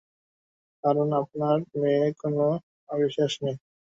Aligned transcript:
কারন 0.83 1.09
আপনার 1.21 1.57
মেয়ের 1.73 2.11
কোন 2.21 2.35
বিশ্বাস 2.89 3.33
নেই। 3.43 3.55